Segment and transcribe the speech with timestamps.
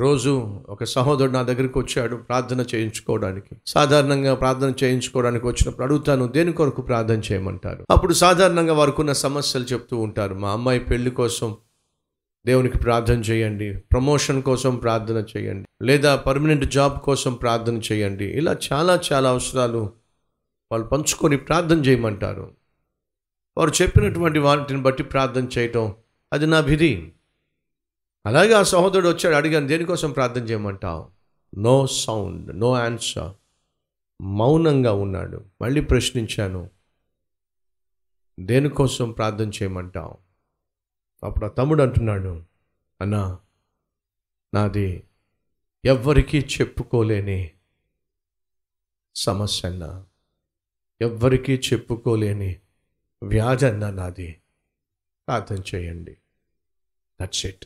[0.00, 3.56] రోజు ఒక సహోదరుడు నా దగ్గరికి వచ్చాడు ప్రార్థన చేయించుకోవడానికి.
[3.66, 7.86] సాధారణంగా ప్రార్థన చేయించుకోవడానికి వచ్చినప్పుడు అడుగుతాను దేని కొరకు ప్రార్థన చేయమంటారు?
[7.90, 11.56] అప్పుడు సాధారణంగా వారికి ఉన్న సమస్యలు చెప్తూ ఉంటారు మా అమ్మాయి పెళ్ళి కోసం
[12.46, 18.24] దేవునికి ప్రార్థన చేయండి ప్రమోషన్ కోసం ప్రార్థన చేయండి లేదా పర్మనెంట్ జాబ్ కోసం ప్రార్థన చేయండి.
[18.24, 19.92] ఇలా చాలా చాలా అవసరాలు
[20.72, 22.50] వాళ్ళు పంచుకొని ప్రార్థన చేయమంటారు.
[23.58, 25.94] వారు చెప్పినటువంటి వాటిని బట్టి ప్రార్థన చేయటం
[26.32, 27.12] అది నా విధి.
[28.26, 31.10] అలాగే ఆ సహోదరుడు వచ్చాడు అడిగాను దేనికోసం ప్రార్థన చేయమంటావు?
[31.60, 33.34] No sound no answer.
[34.22, 35.44] మౌనంగా ఉన్నాడు.
[35.62, 36.70] మళ్ళీ ప్రశ్నించాను
[38.40, 40.18] దేనికోసం ప్రార్థన చేయమంటావు?
[41.26, 42.44] అప్పుడు ఆ తమ్ముడు అంటున్నాడు
[43.00, 43.38] అన్నా
[44.54, 45.04] నాది
[45.84, 47.50] ఎవ్వరికీ చెప్పుకోలేని
[49.16, 50.06] సమస్య అన్నా.
[51.00, 52.60] ఎవ్వరికీ చెప్పుకోలేని
[53.22, 54.42] వ్యాధి అన్న నాది.
[55.28, 56.16] ప్రార్థన చేయండి.
[57.22, 57.64] దట్స్ ఇట్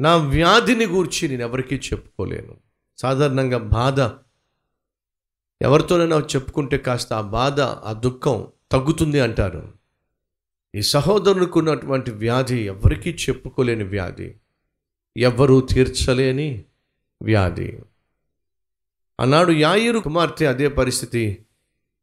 [0.00, 2.56] నా వ్యాధిని గూర్చి నేను ఎవరికీ చెప్పుకోలేను.
[2.96, 4.00] సాధారణంగా బాధ.
[5.62, 9.72] ఎవరితోనైనా చెప్పుకుంటే కాస్త ఆ బాధ ఆ దుఃఖం తగ్గుతుంది అంటారు.
[10.74, 14.34] ఈ సహోదరునికి ఉన్నటువంటి వ్యాధి ఎవరికీ చెప్పుకోలేని వ్యాధి.
[15.16, 16.64] ఎవ్వరూ తీర్చలేని
[17.22, 17.78] వ్యాధి.
[19.20, 21.46] ఆనాడు యాయిరు కుమార్తె అదే పరిస్థితి.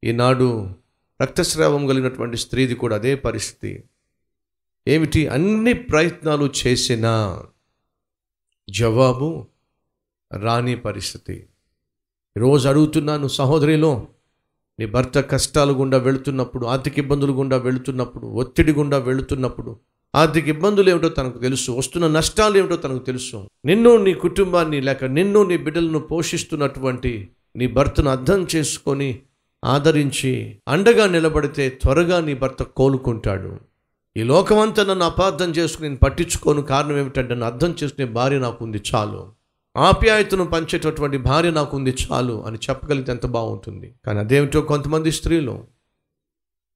[0.03, 0.75] ఈనాడు
[1.21, 3.83] రక్తస్రావం కలిగినటువంటి స్త్రీది కూడా అదే పరిస్థితి.
[4.87, 5.27] ఏమిటి?
[5.27, 7.43] అన్ని ప్రయత్నాలు చేసినా
[8.69, 9.45] జవాబు
[10.31, 11.47] రాని పరిస్థితి.
[12.37, 14.07] రోజు అడుగుతున్నాను సహోదరిలో
[14.79, 19.77] నీ భర్త కష్టాల గుండా వెళుతున్నప్పుడు ఆర్థిక ఇబ్బందులు గుండా వెళుతున్నప్పుడు ఒత్తిడి గుండా వెళుతున్నప్పుడు
[20.15, 23.49] ఆర్థిక ఇబ్బందులు ఏమిటో తనకు తెలుసు వస్తున్న నష్టాలు ఏమిటో తనకు తెలుసు.
[23.65, 29.21] నిన్ను నీ కుటుంబాన్ని లేక నిన్ను నీ బిడ్డలను పోషిస్తున్నటువంటి నీ భర్తను అర్థం చేసుకొని
[29.63, 33.72] ఆదరించి అండగా నిలబడితే త్వరగా నీ భర్త కోలుకుంటాడు.
[34.17, 38.81] ఈ లోకమంతా నన్ను అపార్థం చేసుకుని నేను పట్టించుకోను కారణం ఏమిటంటే నన్ను అర్థం చేసుకునే భార్య నాకు ఉంది
[38.95, 39.31] చాలు.
[39.77, 43.93] ఆప్యాయతను పంచేటటువంటి భార్య నాకు ఉంది చాలు అని చెప్పగలిగితే ఎంత బాగుంటుంది.
[44.05, 45.67] కానీ అదేమిటో కొంతమంది స్త్రీలు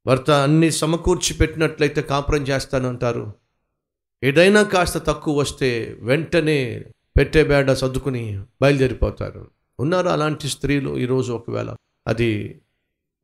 [0.07, 3.33] భర్త అన్ని సమకూర్చి పెట్టినట్లయితే కాపురం చేస్తానంటారు.
[4.23, 6.85] ఏదైనా కాస్త తక్కువ వస్తే వెంటనే
[7.17, 9.51] పెట్టే బేడ సర్దుకుని బయలుదేరిపోతారు.
[9.79, 10.97] ఉన్నారు అలాంటి స్త్రీలు?
[10.97, 11.75] ఈరోజు ఒకవేళ
[12.07, 12.61] అది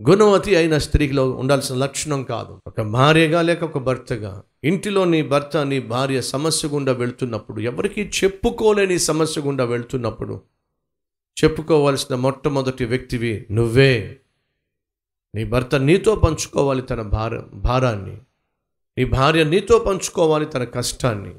[0.10, 2.62] గుణవతి అయిన స్త్రీలో ఉండాల్సిన లక్షణం కాదు.
[2.68, 4.44] ఒక భార్యగా లేక ఒక భర్తగా.
[4.64, 10.42] ఇంటిలో నీ భర్త నీ భార్య సమస్య గుండా వెళ్తున్నప్పుడు ఎవరికి చెప్పుకోలేని సమస్య గుండా వెళ్తున్నప్పుడు
[11.44, 14.18] చెప్పుకోవాల్సిన మొట్టమొదటి వ్యక్తివి నువ్వే.
[15.36, 18.18] నీ భర్త నీతో పంచుకోవాలి తన భార భారాన్ని.
[18.98, 21.36] నీ భార్య నీతో పంచుకోవాలి తన కష్టాన్ని.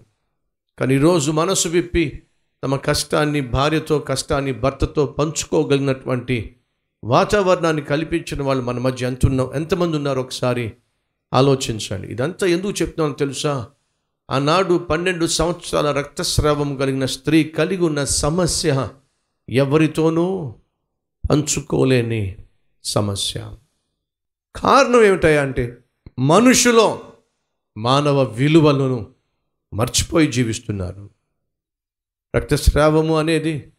[0.78, 2.22] కానీ ఈరోజు మనసు విప్పి
[2.64, 6.56] తమ కష్టాన్ని భార్యతో కష్టాన్ని భర్తతో పంచుకోగలిగినటువంటి
[7.04, 10.72] వాతావరణాన్ని కల్పించిన వాళ్ళు మన మధ్య ఎంత ఉన్నాం ఎంతమంది ఉన్నారో ఒకసారి
[11.34, 12.08] ఆలోచించండి.
[12.08, 13.68] ఇదంతా ఎందుకు చెప్తున్నాను తెలుసా?
[14.30, 18.88] ఆనాడు పన్నెండు సంవత్సరాల రక్తస్రావం కలిగిన స్త్రీ కలిగి ఉన్న సమస్య
[19.48, 20.54] ఎవరితోనూ
[21.30, 22.36] పంచుకోలేని
[22.84, 23.56] సమస్య.
[24.56, 25.78] కారణం ఏమిటయా అంటే
[26.18, 27.00] మనుషులో
[27.76, 29.06] మానవ విలువలను
[29.74, 31.10] మర్చిపోయి జీవిస్తున్నారు.
[32.36, 33.72] రక్తస్రావము అనేది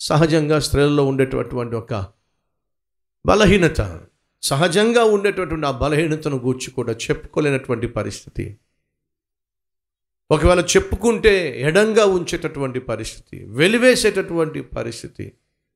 [0.00, 2.17] సహజంగా స్త్రీలలో ఉండేటటువంటి ఒక
[3.28, 4.00] బలహీనత.
[4.42, 8.58] సహజంగా ఉండేటటువంటి ఆ బలహీనతను గూర్చి కూడా చెప్పుకోలేనటువంటి పరిస్థితి.
[10.30, 15.32] ఒకవేళ చెప్పుకుంటే ఎడంగా ఉంచేటటువంటి పరిస్థితి వెలివేసేటటువంటి పరిస్థితి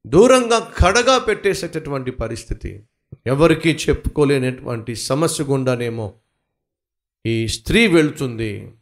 [0.06, 2.82] దూరంగా కడగా పెట్టేసేటటువంటి పరిస్థితి
[3.26, 6.14] ఎవరికీ చెప్పుకోలేనటువంటి సమస్య గుండానేమో
[7.26, 8.72] ఈ స్త్రీ వెళుతుంది.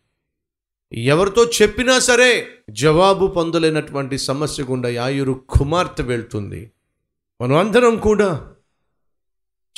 [0.92, 6.70] ఎవరితో చెప్పినా సరే జవాబు పొందలేనటువంటి సమస్య గుండా యాయురు కుమార్తె వెళ్తుంది.
[7.40, 8.52] మనం అందరం కూడా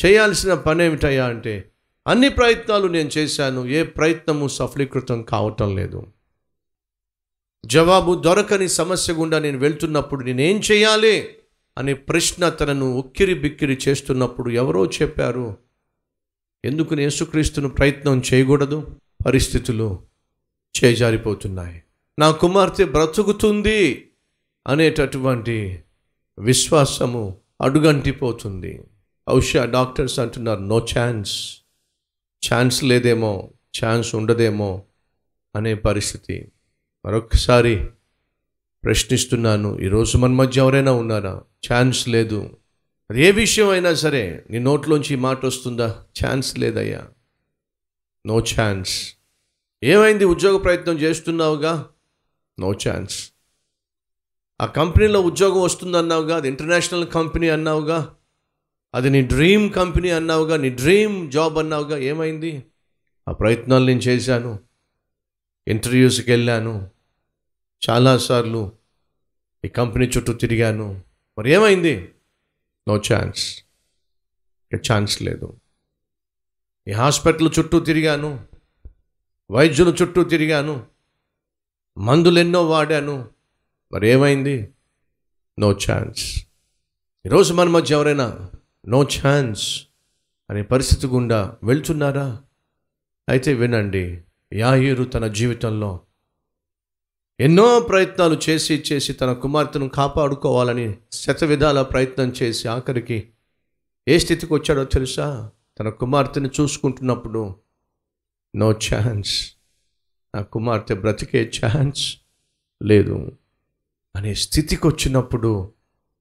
[0.04, 1.70] చేయాల్సిన పని ఏమిటయ్యా అంటే
[2.06, 6.06] అన్ని ప్రయత్నాలు నేను చేశాను ఏ ప్రయత్నము సఫలీకృతం కావటం లేదు.
[7.66, 11.28] జవాబు దొరకని సమస్య గుండా నేను వెళ్తున్నప్పుడు నేనేం చేయాలి
[11.78, 15.56] అనే ప్రశ్న తనను ఉక్కిరి బిక్కిరి చేస్తున్నప్పుడు ఎవరో చెప్పారు
[16.64, 18.96] ఎందుకు నేను యేసుక్రీస్తును ప్రయత్నం చేయకూడదు?
[19.26, 20.02] పరిస్థితులు
[20.84, 21.82] చేజారిపోతున్నాయి.
[22.19, 24.11] నా కుమార్తె బ్రతుకుతుంది
[24.67, 25.82] అనేటటువంటి
[26.38, 28.81] విశ్వాసము అడుగంటిపోతుంది.
[29.28, 31.56] బహుశా డాక్టర్స్ అంటున్నారు నో ఛాన్స్.
[32.52, 33.50] ఛాన్స్ లేదేమో
[33.84, 34.82] ఛాన్స్ ఉండదేమో
[35.56, 36.52] అనే పరిస్థితి.
[37.04, 37.86] మరొకసారి
[38.84, 41.42] ప్రశ్నిస్తున్నాను ఈరోజు మన మధ్య ఎవరైనా ఉన్నారా?
[41.72, 42.56] ఛాన్స్ లేదు.
[43.10, 46.04] అది ఏ విషయం అయినా సరే నీ నోట్లోంచి ఈ మాట వస్తుందా?
[46.24, 47.08] ఛాన్స్ లేదయ్యా.
[48.26, 49.14] No chance.
[49.82, 50.24] ఏమైంది?
[50.24, 51.88] ఉద్యోగ ప్రయత్నం చేస్తున్నావుగా?
[52.60, 53.32] No chance.
[54.60, 56.36] ఆ కంపెనీలో ఉద్యోగం వస్తుందన్నావుగా?
[56.36, 58.14] అది ఇంటర్నేషనల్ కంపెనీ అన్నావుగా?
[58.94, 62.67] అది నీ డ్రీమ్ కంపెనీ అన్నావుగా నీ డ్రీమ్ జాబ్ అన్నావుగా ఏమైంది?
[63.29, 64.61] ఆ ప్రయత్నాలు నేను చేశాను.
[65.69, 66.91] ఇంటర్వ్యూస్కి వెళ్ళాను.
[67.91, 68.73] చాలాసార్లు
[69.65, 71.03] ఈ కంపెనీ చుట్టూ తిరిగాను.
[71.39, 72.12] మరి ఏమైంది?
[72.89, 73.65] No chance.
[74.93, 75.56] ఛాన్స్ లేదు.
[76.89, 78.47] ఈ హాస్పిటల్ చుట్టూ తిరిగాను.
[79.50, 80.87] వైద్యుల చుట్టూ తిరిగాను.
[81.99, 83.31] మందులు ఎన్నో వాడాను.
[83.93, 84.71] మరి ఏమైంది?
[85.59, 86.47] No chance.
[87.27, 88.50] ఈరోజు మన మధ్య ఎవరైనా
[88.88, 89.87] నో ఛాన్స్
[90.50, 92.43] అనే పరిస్థితి గుండా వెళ్తున్నారా?
[93.29, 96.00] అయితే వినండి యాయూరు తన జీవితంలో
[97.40, 103.29] ఎన్నో ప్రయత్నాలు చేసి చేసి తన కుమార్తెను కాపాడుకోవాలని శతవిధాల ప్రయత్నం చేసి ఆఖరికి
[104.08, 105.50] ఏ స్థితికి వచ్చాడో తెలుసా?
[105.81, 107.56] తన కుమార్తెను చూసుకుంటున్నప్పుడు
[108.56, 109.52] నో ఛాన్స్.
[110.34, 112.17] నా కుమార్తె బ్రతికే ఛాన్స్
[112.82, 113.32] లేదు.
[114.17, 115.73] అనే స్థితికి వచ్చినప్పుడు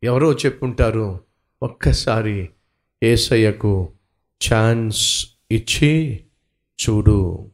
[0.04, 1.31] ఎవరో చెప్పుంటారు
[1.62, 2.50] ఒక్కసారి
[3.04, 3.90] ఏసయ్యకు
[4.42, 6.24] ఛాన్స్ ఇచ్చి
[6.80, 7.50] చూడు.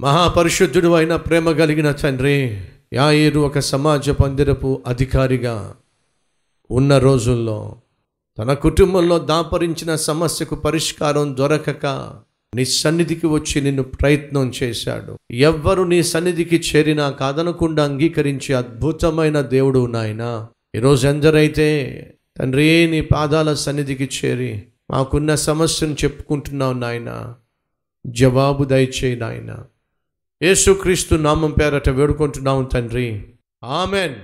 [0.00, 5.74] మహాపరిశుద్ధుడు అయిన ప్రేమ కలిగిన తండ్రి యాయేరు ఒక సమాజ పందిరపు అధికారిగా
[6.70, 7.76] ఉన్న రోజుల్లో
[8.38, 11.86] తన కుటుంబంలో దాపరించిన సమస్యకు పరిష్కారం దొరకక
[12.56, 15.18] నీ సన్నిధికి వచ్చి నిన్ను ప్రయత్నం చేశాడు.
[15.30, 20.46] ఎవ్వరు నీ సన్నిధికి చేరినా కాదనకుండా అంగీకరించి అద్భుతమైన దేవుడు నాయన.
[20.76, 22.00] ఈరోజు ఎందరైతే
[22.36, 27.34] తండ్రి నీ పాదాల సన్నిధికి చేరి మాకున్న సమస్యను చెప్పుకుంటున్నావు నాయన.
[28.06, 29.56] జవాబు దయచేయి నాయన.
[30.42, 33.24] యేసుక్రీస్తు నామం పేరట వేడుకుంటున్నాము తండ్రి.
[33.64, 34.14] ఆమెన్.